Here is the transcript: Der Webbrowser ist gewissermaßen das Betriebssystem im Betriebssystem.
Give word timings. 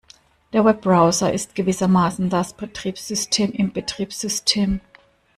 Der 0.51 0.65
Webbrowser 0.65 1.31
ist 1.31 1.53
gewissermaßen 1.53 2.31
das 2.31 2.53
Betriebssystem 2.53 3.51
im 3.51 3.71
Betriebssystem. 3.71 4.81